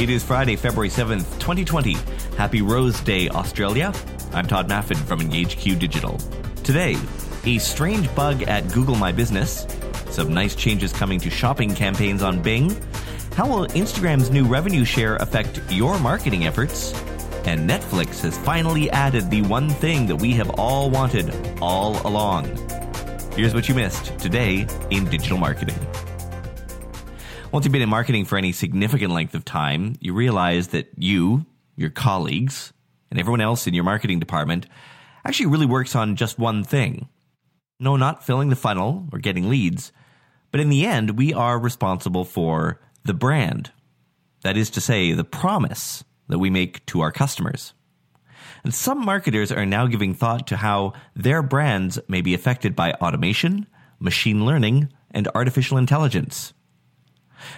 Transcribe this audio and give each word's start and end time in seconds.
It 0.00 0.08
is 0.08 0.24
Friday, 0.24 0.56
February 0.56 0.88
7th, 0.88 1.38
2020. 1.40 1.94
Happy 2.38 2.62
Rose 2.62 2.98
Day, 3.02 3.28
Australia. 3.28 3.92
I'm 4.32 4.46
Tod 4.46 4.66
Maffin 4.66 4.96
from 4.96 5.20
EngageQ 5.20 5.78
Digital. 5.78 6.16
Today, 6.64 6.96
a 7.44 7.58
strange 7.58 8.12
bug 8.14 8.40
at 8.44 8.72
Google 8.72 8.94
My 8.94 9.12
Business, 9.12 9.66
some 10.08 10.32
nice 10.32 10.54
changes 10.54 10.90
coming 10.90 11.20
to 11.20 11.28
shopping 11.28 11.74
campaigns 11.74 12.22
on 12.22 12.40
Bing, 12.40 12.70
how 13.34 13.46
will 13.46 13.66
Instagram's 13.66 14.30
new 14.30 14.46
revenue 14.46 14.86
share 14.86 15.16
affect 15.16 15.60
your 15.70 15.98
marketing 15.98 16.46
efforts, 16.46 16.94
and 17.44 17.68
Netflix 17.68 18.22
has 18.22 18.38
finally 18.38 18.90
added 18.92 19.30
the 19.30 19.42
one 19.42 19.68
thing 19.68 20.06
that 20.06 20.16
we 20.16 20.32
have 20.32 20.48
all 20.58 20.88
wanted 20.88 21.58
all 21.60 22.00
along. 22.06 22.46
Here's 23.36 23.52
what 23.52 23.68
you 23.68 23.74
missed 23.74 24.18
today 24.18 24.66
in 24.88 25.04
digital 25.04 25.36
marketing. 25.36 25.76
Once 27.52 27.64
you've 27.64 27.72
been 27.72 27.82
in 27.82 27.88
marketing 27.88 28.24
for 28.24 28.38
any 28.38 28.52
significant 28.52 29.12
length 29.12 29.34
of 29.34 29.44
time, 29.44 29.96
you 29.98 30.14
realize 30.14 30.68
that 30.68 30.88
you, 30.96 31.44
your 31.74 31.90
colleagues, 31.90 32.72
and 33.10 33.18
everyone 33.18 33.40
else 33.40 33.66
in 33.66 33.74
your 33.74 33.82
marketing 33.82 34.20
department 34.20 34.66
actually 35.24 35.46
really 35.46 35.66
works 35.66 35.96
on 35.96 36.14
just 36.14 36.38
one 36.38 36.62
thing. 36.62 37.08
No, 37.80 37.96
not 37.96 38.24
filling 38.24 38.50
the 38.50 38.56
funnel 38.56 39.08
or 39.12 39.18
getting 39.18 39.48
leads, 39.48 39.90
but 40.52 40.60
in 40.60 40.68
the 40.68 40.86
end, 40.86 41.18
we 41.18 41.34
are 41.34 41.58
responsible 41.58 42.24
for 42.24 42.80
the 43.02 43.14
brand. 43.14 43.72
That 44.42 44.56
is 44.56 44.70
to 44.70 44.80
say, 44.80 45.12
the 45.12 45.24
promise 45.24 46.04
that 46.28 46.38
we 46.38 46.50
make 46.50 46.86
to 46.86 47.00
our 47.00 47.10
customers. 47.10 47.72
And 48.62 48.72
some 48.72 49.04
marketers 49.04 49.50
are 49.50 49.66
now 49.66 49.88
giving 49.88 50.14
thought 50.14 50.46
to 50.46 50.56
how 50.56 50.92
their 51.16 51.42
brands 51.42 51.98
may 52.06 52.20
be 52.20 52.32
affected 52.32 52.76
by 52.76 52.92
automation, 52.92 53.66
machine 53.98 54.46
learning, 54.46 54.92
and 55.10 55.26
artificial 55.34 55.78
intelligence. 55.78 56.52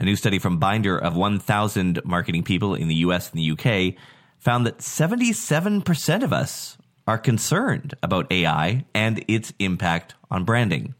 A 0.00 0.04
new 0.04 0.16
study 0.16 0.38
from 0.38 0.58
Bynder 0.58 0.98
of 0.98 1.16
1,000 1.16 2.00
marketing 2.04 2.42
people 2.42 2.74
in 2.74 2.88
the 2.88 2.94
US 2.96 3.30
and 3.30 3.38
the 3.38 3.50
UK 3.52 3.94
found 4.38 4.66
that 4.66 4.78
77% 4.78 6.22
of 6.22 6.32
us 6.32 6.76
are 7.06 7.18
concerned 7.18 7.94
about 8.02 8.30
AI 8.32 8.84
and 8.94 9.24
its 9.28 9.52
impact 9.58 10.14
on 10.30 10.44
branding. 10.44 10.94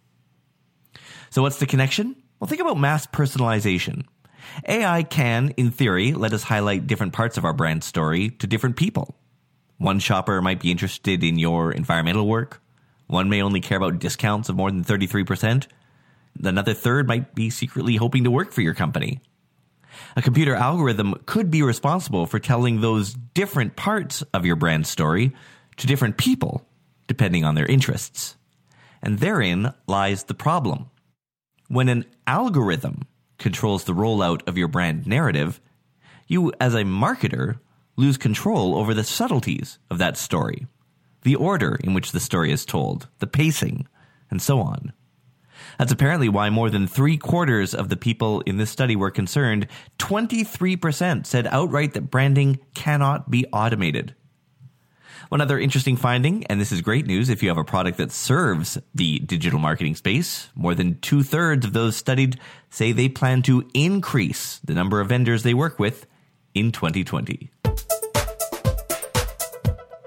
So, 1.31 1.43
what's 1.43 1.59
the 1.59 1.67
connection? 1.67 2.17
Well, 2.39 2.49
think 2.49 2.61
about 2.61 2.79
mass 2.79 3.07
personalization. 3.07 4.05
AI 4.67 5.03
can, 5.03 5.51
in 5.57 5.71
theory, 5.71 6.13
let 6.13 6.33
us 6.33 6.45
highlight 6.45 6.87
different 6.87 7.13
parts 7.13 7.37
of 7.37 7.45
our 7.45 7.53
brand 7.53 7.83
story 7.83 8.31
to 8.31 8.47
different 8.47 8.77
people. 8.77 9.17
One 9.79 9.99
shopper 9.99 10.41
might 10.41 10.61
be 10.61 10.71
interested 10.71 11.23
in 11.23 11.39
your 11.39 11.73
environmental 11.73 12.27
work. 12.27 12.63
One 13.09 13.29
may 13.29 13.43
only 13.43 13.61
care 13.61 13.77
about 13.77 13.99
discounts 13.99 14.49
of 14.49 14.57
more 14.57 14.71
than 14.71 14.85
33%. 14.85 15.67
Another 16.43 16.75
third 16.75 17.07
might 17.07 17.35
be 17.35 17.51
secretly 17.51 17.97
hoping 17.97 18.25
to 18.25 18.31
work 18.31 18.53
for 18.53 18.63
your 18.63 18.75
company. 18.75 19.21
A 20.17 20.23
computer 20.23 20.55
algorithm 20.55 21.15
could 21.27 21.51
be 21.51 21.63
responsible 21.63 22.27
for 22.27 22.39
telling 22.39 22.81
those 22.81 23.15
different 23.15 23.77
parts 23.77 24.23
of 24.35 24.45
your 24.45 24.57
brand 24.57 24.87
story 24.87 25.33
to 25.77 25.87
different 25.87 26.17
people, 26.17 26.67
depending 27.07 27.45
on 27.45 27.55
their 27.55 27.67
interests. 27.67 28.37
And 29.03 29.19
therein 29.19 29.73
lies 29.87 30.25
the 30.25 30.35
problem. 30.35 30.91
When 31.69 31.89
an 31.89 32.05
algorithm 32.27 33.03
controls 33.39 33.85
the 33.85 33.95
rollout 33.95 34.47
of 34.49 34.57
your 34.57 34.69
brand 34.69 35.07
narrative, 35.07 35.61
you, 36.27 36.53
as 36.61 36.75
a 36.75 36.83
marketer, 36.83 37.59
lose 37.97 38.17
control 38.17 38.77
over 38.77 38.95
the 38.95 39.05
subtleties 39.05 39.79
of 39.91 39.99
that 39.99 40.17
story, 40.17 40.67
the 41.23 41.37
order 41.37 41.79
in 41.83 41.95
which 41.95 42.13
the 42.13 42.21
story 42.21 42.51
is 42.53 42.65
told, 42.65 43.09
the 43.19 43.27
pacing, 43.27 43.87
and 44.31 44.41
so 44.41 44.61
on. 44.61 44.93
That's 45.79 45.93
apparently 45.93 46.29
why 46.29 46.51
more 46.51 46.71
than 46.71 46.87
three 46.87 47.17
quarters 47.17 47.75
of 47.75 47.89
the 47.89 47.97
people 47.97 48.41
in 48.43 48.57
this 48.57 48.71
study 48.71 48.97
were 48.97 49.11
concerned. 49.11 49.67
23% 49.99 51.27
said 51.27 51.47
outright 51.47 51.95
that 51.95 52.11
branding 52.11 52.59
cannot 52.75 53.31
be 53.31 53.47
automated. 53.53 54.15
One 55.29 55.41
other 55.41 55.59
interesting 55.59 55.97
finding, 55.97 56.45
and 56.47 56.61
this 56.61 56.71
is 56.71 56.81
great 56.81 57.07
news 57.07 57.31
if 57.31 57.43
you 57.43 57.49
have 57.49 57.59
a 57.59 57.65
product 57.65 57.99
that 57.99 58.13
serves 58.13 58.79
the 58.95 59.19
digital 59.19 59.59
marketing 59.59 59.97
space, 59.97 60.49
more 60.55 60.75
than 60.75 61.01
two 61.01 61.25
thirds 61.25 61.67
of 61.67 61.73
those 61.73 61.97
studied 61.97 62.39
say 62.71 62.93
they 62.93 63.09
plan 63.09 63.43
to 63.43 63.69
increase 63.75 64.61
the 64.63 64.75
number 64.75 65.01
of 65.01 65.09
vendors 65.09 65.43
they 65.43 65.55
work 65.55 65.81
with 65.81 66.07
in 66.55 66.71
2020. 66.71 67.51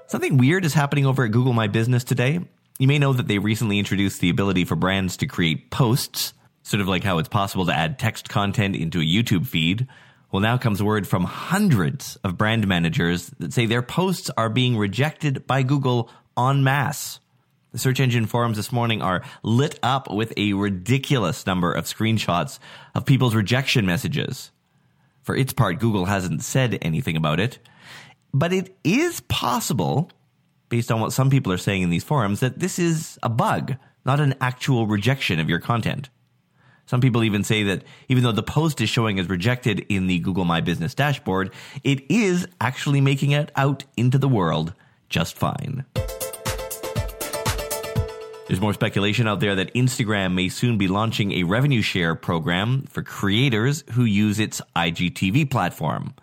Something 0.08 0.38
weird 0.38 0.66
is 0.66 0.74
happening 0.74 1.06
over 1.06 1.26
at 1.26 1.32
Google 1.32 1.54
My 1.54 1.68
Business 1.68 2.04
today. 2.04 2.40
You 2.80 2.88
may 2.88 2.98
know 2.98 3.12
that 3.12 3.28
they 3.28 3.40
recently 3.40 3.78
introduced 3.78 4.22
the 4.22 4.30
ability 4.30 4.64
for 4.64 4.78
brands 4.78 5.18
to 5.18 5.28
create 5.28 5.70
posts, 5.70 6.34
sort 6.64 6.80
of 6.80 6.88
like 6.88 7.04
how 7.04 7.18
it's 7.18 7.28
possible 7.28 7.66
to 7.66 7.78
add 7.78 8.00
text 8.00 8.30
content 8.30 8.74
into 8.74 9.02
a 9.02 9.04
YouTube 9.04 9.46
feed. 9.46 9.86
Well, 10.32 10.40
now 10.40 10.58
comes 10.58 10.82
word 10.82 11.06
from 11.06 11.26
hundreds 11.26 12.16
of 12.24 12.38
brand 12.38 12.66
managers 12.70 13.32
that 13.40 13.52
say 13.52 13.66
their 13.66 13.82
posts 13.82 14.32
are 14.38 14.48
being 14.48 14.78
rejected 14.78 15.46
by 15.46 15.62
Google 15.62 16.10
en 16.38 16.64
masse. 16.64 17.20
The 17.74 17.80
search 17.80 18.00
engine 18.00 18.28
forums 18.28 18.56
this 18.56 18.72
morning 18.72 19.02
are 19.02 19.26
lit 19.44 19.78
up 19.84 20.10
with 20.10 20.32
a 20.38 20.54
ridiculous 20.54 21.46
number 21.46 21.74
of 21.74 21.84
screenshots 21.84 22.60
of 22.96 23.06
people's 23.06 23.36
rejection 23.36 23.86
messages. 23.86 24.52
For 25.24 25.36
its 25.36 25.52
part, 25.52 25.80
Google 25.80 26.06
hasn't 26.06 26.44
said 26.44 26.78
anything 26.82 27.18
about 27.18 27.42
it, 27.42 27.60
but 28.34 28.54
it 28.54 28.74
is 28.86 29.20
possible 29.20 30.12
based 30.70 30.92
on 30.92 31.02
what 31.02 31.14
some 31.14 31.30
people 31.30 31.52
are 31.52 31.58
saying 31.58 31.82
in 31.82 31.90
these 31.90 32.04
forums, 32.04 32.40
that 32.40 32.60
this 32.60 32.80
is 32.80 33.20
a 33.22 33.30
bug, 33.30 33.76
not 34.06 34.20
an 34.20 34.36
actual 34.40 34.88
rejection 34.88 35.40
of 35.40 35.50
your 35.50 35.60
content. 35.60 36.10
Some 36.86 37.02
people 37.02 37.24
even 37.24 37.44
say 37.44 37.64
that 37.64 37.84
even 38.08 38.24
though 38.24 38.32
the 38.32 38.42
post 38.42 38.82
is 38.82 38.90
showing 38.90 39.20
as 39.20 39.30
rejected 39.30 39.86
in 39.90 40.08
the 40.08 40.18
Google 40.20 40.46
My 40.46 40.62
Business 40.62 40.96
dashboard, 40.96 41.52
it 41.84 42.10
is 42.10 42.48
actually 42.60 43.02
making 43.02 43.32
it 43.32 43.52
out 43.56 43.84
into 43.96 44.18
the 44.18 44.28
world 44.28 44.74
just 45.08 45.38
fine. 45.38 45.86
There's 48.48 48.60
more 48.60 48.74
speculation 48.74 49.28
out 49.28 49.40
there 49.40 49.54
that 49.54 49.72
Instagram 49.76 50.34
may 50.34 50.50
soon 50.50 50.80
be 50.80 50.88
launching 50.88 51.34
a 51.34 51.44
revenue 51.44 51.84
share 51.84 52.16
program 52.16 52.86
for 52.90 53.04
creators 53.04 53.84
who 53.92 54.04
use 54.04 54.40
its 54.40 54.60
IGTV 54.76 55.52
platform. 55.52 56.16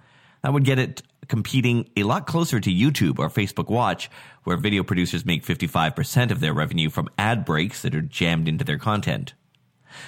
That 0.42 0.52
would 0.52 0.64
get 0.64 0.80
it 0.80 1.02
competing 1.28 1.88
a 1.96 2.04
lot 2.04 2.26
closer 2.26 2.60
to 2.60 2.70
YouTube 2.70 3.18
or 3.18 3.28
Facebook 3.28 3.68
Watch, 3.68 4.10
where 4.44 4.56
video 4.56 4.82
producers 4.82 5.24
make 5.24 5.44
55% 5.44 6.30
of 6.30 6.40
their 6.40 6.54
revenue 6.54 6.90
from 6.90 7.08
ad 7.18 7.44
breaks 7.44 7.82
that 7.82 7.94
are 7.94 8.02
jammed 8.02 8.48
into 8.48 8.64
their 8.64 8.78
content. 8.78 9.34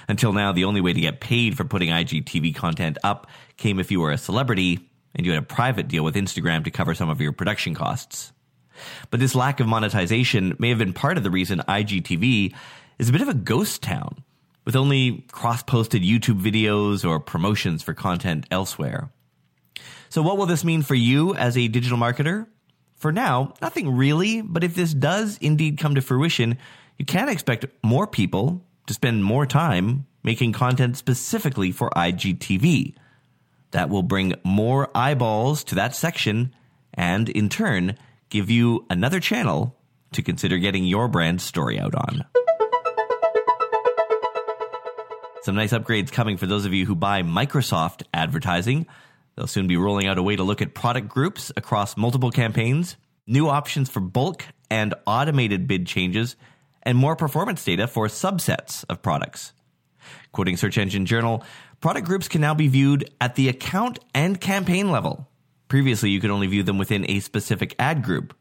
Until 0.08 0.32
now, 0.32 0.52
the 0.52 0.64
only 0.64 0.80
way 0.80 0.92
to 0.92 1.00
get 1.00 1.20
paid 1.20 1.56
for 1.56 1.64
putting 1.64 1.88
IGTV 1.88 2.54
content 2.54 2.98
up 3.02 3.26
came 3.56 3.78
if 3.78 3.90
you 3.90 4.00
were 4.00 4.12
a 4.12 4.18
celebrity 4.18 4.90
and 5.14 5.24
you 5.24 5.32
had 5.32 5.42
a 5.42 5.46
private 5.46 5.88
deal 5.88 6.04
with 6.04 6.14
Instagram 6.14 6.64
to 6.64 6.70
cover 6.70 6.94
some 6.94 7.08
of 7.08 7.20
your 7.20 7.32
production 7.32 7.74
costs. 7.74 8.32
But 9.10 9.20
this 9.20 9.34
lack 9.34 9.60
of 9.60 9.66
monetization 9.66 10.56
may 10.58 10.68
have 10.68 10.78
been 10.78 10.92
part 10.92 11.16
of 11.16 11.24
the 11.24 11.30
reason 11.30 11.60
IGTV 11.60 12.54
is 12.98 13.08
a 13.08 13.12
bit 13.12 13.22
of 13.22 13.28
a 13.28 13.34
ghost 13.34 13.82
town, 13.82 14.22
with 14.64 14.76
only 14.76 15.24
cross 15.32 15.62
posted 15.62 16.02
YouTube 16.02 16.40
videos 16.40 17.08
or 17.08 17.18
promotions 17.18 17.82
for 17.82 17.94
content 17.94 18.46
elsewhere. 18.50 19.10
So, 20.10 20.22
what 20.22 20.38
will 20.38 20.46
this 20.46 20.64
mean 20.64 20.82
for 20.82 20.94
you 20.94 21.34
as 21.34 21.56
a 21.56 21.68
digital 21.68 21.98
marketer? 21.98 22.46
For 22.96 23.12
now, 23.12 23.54
nothing 23.62 23.96
really, 23.96 24.42
but 24.42 24.64
if 24.64 24.74
this 24.74 24.92
does 24.92 25.38
indeed 25.38 25.78
come 25.78 25.94
to 25.94 26.00
fruition, 26.00 26.58
you 26.98 27.04
can 27.04 27.28
expect 27.28 27.66
more 27.82 28.06
people 28.06 28.64
to 28.86 28.94
spend 28.94 29.22
more 29.22 29.46
time 29.46 30.06
making 30.24 30.52
content 30.52 30.96
specifically 30.96 31.70
for 31.70 31.90
IGTV. 31.90 32.94
That 33.70 33.88
will 33.90 34.02
bring 34.02 34.34
more 34.44 34.90
eyeballs 34.94 35.62
to 35.64 35.74
that 35.76 35.94
section 35.94 36.54
and, 36.94 37.28
in 37.28 37.48
turn, 37.48 37.96
give 38.30 38.50
you 38.50 38.84
another 38.90 39.20
channel 39.20 39.76
to 40.12 40.22
consider 40.22 40.58
getting 40.58 40.84
your 40.84 41.06
brand 41.06 41.40
story 41.40 41.78
out 41.78 41.94
on. 41.94 42.24
Some 45.42 45.54
nice 45.54 45.72
upgrades 45.72 46.10
coming 46.10 46.36
for 46.36 46.46
those 46.46 46.64
of 46.64 46.74
you 46.74 46.84
who 46.84 46.94
buy 46.94 47.22
Microsoft 47.22 48.02
advertising. 48.12 48.86
They'll 49.38 49.46
soon 49.46 49.68
be 49.68 49.76
rolling 49.76 50.08
out 50.08 50.18
a 50.18 50.22
way 50.22 50.34
to 50.34 50.42
look 50.42 50.60
at 50.60 50.74
product 50.74 51.06
groups 51.06 51.52
across 51.56 51.96
multiple 51.96 52.32
campaigns, 52.32 52.96
new 53.24 53.48
options 53.48 53.88
for 53.88 54.00
bulk 54.00 54.44
and 54.68 54.94
automated 55.06 55.68
bid 55.68 55.86
changes, 55.86 56.34
and 56.82 56.98
more 56.98 57.14
performance 57.14 57.64
data 57.64 57.86
for 57.86 58.08
subsets 58.08 58.84
of 58.88 59.00
products. 59.00 59.52
Quoting 60.32 60.56
Search 60.56 60.76
Engine 60.76 61.06
Journal, 61.06 61.44
product 61.80 62.04
groups 62.04 62.26
can 62.26 62.40
now 62.40 62.52
be 62.52 62.66
viewed 62.66 63.08
at 63.20 63.36
the 63.36 63.48
account 63.48 64.00
and 64.12 64.40
campaign 64.40 64.90
level. 64.90 65.28
Previously, 65.68 66.10
you 66.10 66.20
could 66.20 66.30
only 66.30 66.48
view 66.48 66.64
them 66.64 66.76
within 66.76 67.08
a 67.08 67.20
specific 67.20 67.76
ad 67.78 68.02
group. 68.02 68.34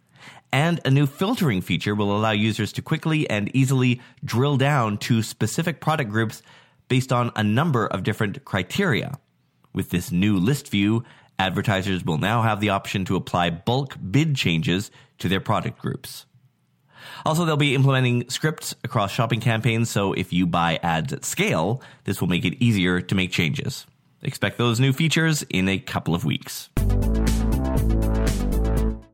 And 0.51 0.79
a 0.83 0.89
new 0.89 1.05
filtering 1.05 1.61
feature 1.61 1.93
will 1.93 2.17
allow 2.17 2.31
users 2.31 2.73
to 2.73 2.81
quickly 2.81 3.29
and 3.29 3.55
easily 3.55 4.01
drill 4.25 4.57
down 4.57 4.97
to 4.99 5.21
specific 5.21 5.79
product 5.79 6.09
groups 6.09 6.41
based 6.87 7.13
on 7.13 7.31
a 7.35 7.43
number 7.43 7.85
of 7.85 8.01
different 8.01 8.43
criteria. 8.45 9.19
With 9.77 9.91
this 9.91 10.11
new 10.11 10.37
list 10.37 10.69
view, 10.69 11.03
advertisers 11.37 12.03
will 12.03 12.17
now 12.17 12.41
have 12.41 12.59
the 12.59 12.71
option 12.71 13.05
to 13.05 13.15
apply 13.15 13.51
bulk 13.51 13.95
bid 14.09 14.35
changes 14.35 14.89
to 15.19 15.29
their 15.29 15.39
product 15.39 15.77
groups. 15.77 16.25
Also, 17.27 17.45
they'll 17.45 17.57
be 17.57 17.75
implementing 17.75 18.27
scripts 18.27 18.73
across 18.83 19.11
shopping 19.11 19.39
campaigns, 19.39 19.91
so 19.91 20.13
if 20.13 20.33
you 20.33 20.47
buy 20.47 20.79
ads 20.81 21.13
at 21.13 21.23
scale, 21.23 21.83
this 22.05 22.19
will 22.19 22.27
make 22.27 22.43
it 22.43 22.55
easier 22.59 23.01
to 23.01 23.13
make 23.13 23.29
changes. 23.29 23.85
Expect 24.23 24.57
those 24.57 24.79
new 24.79 24.93
features 24.93 25.43
in 25.43 25.69
a 25.69 25.77
couple 25.77 26.15
of 26.15 26.25
weeks. 26.25 26.71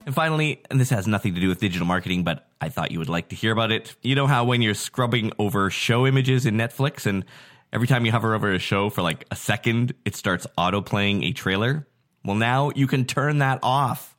And 0.05 0.15
finally, 0.15 0.61
and 0.71 0.79
this 0.79 0.91
has 0.91 1.07
nothing 1.07 1.35
to 1.35 1.41
do 1.41 1.49
with 1.49 1.59
digital 1.59 1.85
marketing, 1.85 2.23
but 2.23 2.47
I 2.61 2.69
thought 2.69 2.91
you 2.91 2.99
would 2.99 3.09
like 3.09 3.27
to 3.29 3.35
hear 3.35 3.51
about 3.51 3.73
it. 3.73 3.97
You 4.01 4.15
know 4.15 4.27
how 4.27 4.45
when 4.45 4.61
you're 4.61 4.75
scrubbing 4.75 5.33
over 5.39 5.69
show 5.69 6.07
images 6.07 6.45
in 6.45 6.55
Netflix 6.55 7.05
and 7.05 7.25
every 7.73 7.87
time 7.87 8.05
you 8.05 8.11
hover 8.11 8.35
over 8.35 8.53
a 8.53 8.59
show 8.59 8.89
for 8.89 9.01
like 9.01 9.25
a 9.31 9.35
second, 9.35 9.93
it 10.05 10.15
starts 10.15 10.45
auto 10.57 10.79
playing 10.81 11.23
a 11.23 11.33
trailer? 11.33 11.87
Well, 12.23 12.35
now 12.35 12.71
you 12.75 12.87
can 12.87 13.03
turn 13.03 13.39
that 13.39 13.59
off. 13.63 14.15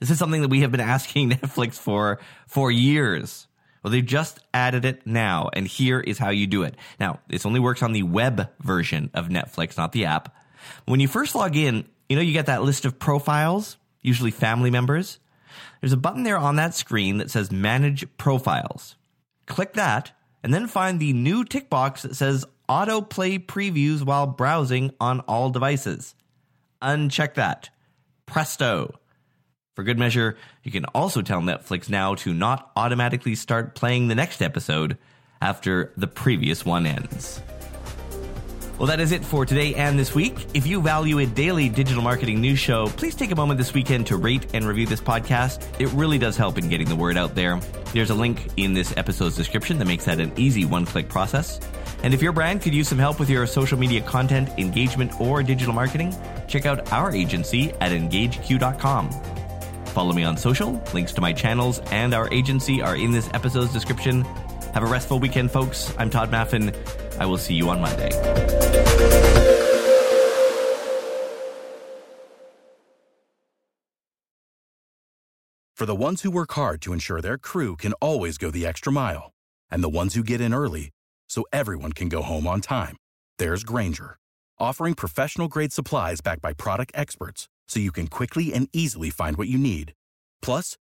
This 0.00 0.10
is 0.10 0.18
something 0.18 0.42
that 0.42 0.48
we 0.48 0.60
have 0.60 0.72
been 0.72 0.80
asking 0.80 1.30
Netflix 1.30 1.74
for 1.74 2.18
for 2.46 2.70
years. 2.70 3.46
Well, 3.82 3.92
they've 3.92 4.04
just 4.04 4.40
added 4.52 4.84
it 4.84 5.06
now, 5.06 5.48
and 5.52 5.66
here 5.66 6.00
is 6.00 6.18
how 6.18 6.30
you 6.30 6.48
do 6.48 6.64
it. 6.64 6.74
Now, 6.98 7.20
this 7.28 7.46
only 7.46 7.60
works 7.60 7.84
on 7.84 7.92
the 7.92 8.02
web 8.02 8.50
version 8.58 9.10
of 9.14 9.28
Netflix, 9.28 9.76
not 9.76 9.92
the 9.92 10.06
app. 10.06 10.34
When 10.86 10.98
you 10.98 11.06
first 11.06 11.36
log 11.36 11.54
in, 11.54 11.84
you 12.08 12.16
know, 12.16 12.22
you 12.22 12.32
get 12.32 12.46
that 12.46 12.64
list 12.64 12.84
of 12.84 12.98
profiles, 12.98 13.76
usually 14.02 14.32
family 14.32 14.70
members. 14.70 15.20
There's 15.80 15.92
a 15.92 15.96
button 15.96 16.24
there 16.24 16.36
on 16.36 16.56
that 16.56 16.74
screen 16.74 17.18
that 17.18 17.30
says 17.30 17.52
Manage 17.52 18.04
Profiles. 18.18 18.96
Click 19.46 19.74
that, 19.74 20.10
and 20.42 20.52
then 20.52 20.66
find 20.66 20.98
the 20.98 21.12
new 21.12 21.44
tick 21.44 21.70
box 21.70 22.02
that 22.02 22.16
says 22.16 22.44
Autoplay 22.68 23.44
Previews 23.44 24.02
while 24.02 24.26
browsing 24.26 24.92
on 25.00 25.20
all 25.20 25.50
devices. 25.50 26.14
Uncheck 26.82 27.34
that. 27.34 27.70
Presto. 28.26 28.98
For 29.74 29.82
good 29.82 29.98
measure, 29.98 30.36
you 30.62 30.72
can 30.72 30.84
also 30.86 31.22
tell 31.22 31.40
Netflix 31.40 31.88
now 31.88 32.14
to 32.16 32.32
not 32.32 32.70
automatically 32.76 33.34
start 33.34 33.74
playing 33.74 34.08
the 34.08 34.14
next 34.14 34.40
episode 34.40 34.96
after 35.40 35.92
the 35.96 36.06
previous 36.06 36.64
one 36.64 36.86
ends. 36.86 37.42
Well, 38.78 38.88
that 38.88 39.00
is 39.00 39.12
it 39.12 39.24
for 39.24 39.46
today 39.46 39.74
and 39.74 39.98
this 39.98 40.14
week. 40.14 40.48
If 40.52 40.66
you 40.66 40.82
value 40.82 41.18
a 41.20 41.26
daily 41.26 41.70
digital 41.70 42.02
marketing 42.02 42.42
news 42.42 42.58
show, 42.58 42.88
please 42.88 43.14
take 43.14 43.30
a 43.30 43.34
moment 43.34 43.56
this 43.56 43.72
weekend 43.72 44.06
to 44.08 44.18
rate 44.18 44.48
and 44.52 44.66
review 44.66 44.84
this 44.84 45.00
podcast. 45.00 45.62
It 45.80 45.88
really 45.94 46.18
does 46.18 46.36
help 46.36 46.58
in 46.58 46.68
getting 46.68 46.86
the 46.86 46.94
word 46.94 47.16
out 47.16 47.34
there. 47.34 47.58
There's 47.94 48.10
a 48.10 48.14
link 48.14 48.50
in 48.58 48.74
this 48.74 48.94
episode's 48.98 49.34
description 49.34 49.78
that 49.78 49.86
makes 49.86 50.04
that 50.04 50.20
an 50.20 50.30
easy 50.36 50.66
one 50.66 50.84
click 50.84 51.08
process. 51.08 51.58
And 52.02 52.12
if 52.12 52.20
your 52.20 52.32
brand 52.32 52.60
could 52.60 52.74
use 52.74 52.88
some 52.88 52.98
help 52.98 53.18
with 53.18 53.30
your 53.30 53.46
social 53.46 53.78
media 53.78 54.02
content, 54.02 54.50
engagement, 54.58 55.18
or 55.18 55.42
digital 55.42 55.72
marketing, 55.72 56.14
check 56.46 56.66
out 56.66 56.92
our 56.92 57.14
agency 57.14 57.72
at 57.80 57.92
engageq.com. 57.92 59.10
Follow 59.86 60.12
me 60.12 60.24
on 60.24 60.36
social. 60.36 60.82
Links 60.92 61.14
to 61.14 61.22
my 61.22 61.32
channels 61.32 61.78
and 61.90 62.12
our 62.12 62.30
agency 62.30 62.82
are 62.82 62.96
in 62.96 63.10
this 63.10 63.30
episode's 63.32 63.72
description. 63.72 64.26
Have 64.76 64.82
a 64.82 64.86
restful 64.86 65.18
weekend, 65.18 65.50
folks. 65.50 65.90
I'm 65.96 66.10
Tod 66.10 66.30
Maffin. 66.30 66.70
I 67.18 67.24
will 67.24 67.38
see 67.38 67.54
you 67.54 67.70
on 67.70 67.80
Monday. 67.80 68.10
For 75.74 75.86
the 75.86 75.94
ones 75.94 76.20
who 76.20 76.30
work 76.30 76.52
hard 76.52 76.82
to 76.82 76.92
ensure 76.92 77.22
their 77.22 77.38
crew 77.38 77.76
can 77.76 77.94
always 78.02 78.36
go 78.36 78.50
the 78.50 78.66
extra 78.66 78.92
mile, 78.92 79.32
and 79.70 79.82
the 79.82 79.88
ones 79.88 80.12
who 80.12 80.22
get 80.22 80.42
in 80.42 80.52
early 80.52 80.90
so 81.26 81.46
everyone 81.54 81.92
can 81.92 82.10
go 82.10 82.20
home 82.20 82.46
on 82.46 82.60
time, 82.60 82.98
there's 83.38 83.64
Grainger, 83.64 84.18
offering 84.58 84.92
professional 84.92 85.48
grade 85.48 85.72
supplies 85.72 86.20
backed 86.20 86.42
by 86.42 86.52
product 86.52 86.92
experts 86.94 87.48
so 87.66 87.80
you 87.80 87.92
can 87.92 88.08
quickly 88.08 88.52
and 88.52 88.68
easily 88.74 89.08
find 89.08 89.38
what 89.38 89.48
you 89.48 89.56
need. 89.56 89.94
Plus, 90.42 90.76